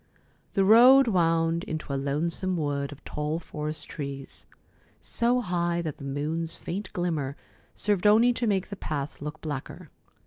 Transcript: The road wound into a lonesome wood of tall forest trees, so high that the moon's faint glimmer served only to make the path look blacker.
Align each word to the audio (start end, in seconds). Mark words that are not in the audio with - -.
The 0.53 0.65
road 0.65 1.07
wound 1.07 1.63
into 1.65 1.93
a 1.93 1.93
lonesome 1.95 2.57
wood 2.57 2.91
of 2.91 3.03
tall 3.05 3.37
forest 3.37 3.87
trees, 3.87 4.47
so 4.99 5.41
high 5.41 5.83
that 5.83 5.97
the 5.97 6.03
moon's 6.03 6.55
faint 6.55 6.91
glimmer 6.91 7.35
served 7.75 8.07
only 8.07 8.33
to 8.33 8.47
make 8.47 8.69
the 8.69 8.75
path 8.75 9.21
look 9.21 9.41
blacker. 9.41 9.91